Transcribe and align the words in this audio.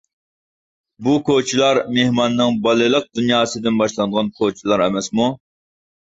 بۇ 1.07 1.11
كوچىلار 1.27 1.79
مېھماننىڭ 1.97 2.57
بالىلىق 2.65 3.07
دۇنياسىدىن 3.21 3.79
باشلانغان 3.83 4.35
كوچىلار 4.43 4.87
ئەمەسمۇ! 4.89 5.31